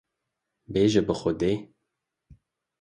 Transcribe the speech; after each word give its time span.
Bêje 0.71 1.01
bi 1.07 1.15
xwedê 1.19 1.53